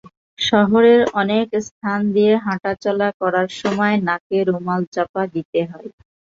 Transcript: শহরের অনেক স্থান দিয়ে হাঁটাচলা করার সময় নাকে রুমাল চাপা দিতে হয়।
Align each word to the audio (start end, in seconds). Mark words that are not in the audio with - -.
শহরের 0.39 1.01
অনেক 1.15 1.47
স্থান 1.67 1.99
দিয়ে 2.13 2.33
হাঁটাচলা 2.45 3.09
করার 3.21 3.47
সময় 3.59 3.95
নাকে 4.07 4.37
রুমাল 4.47 4.81
চাপা 4.93 5.23
দিতে 5.33 5.59
হয়। 5.65 5.89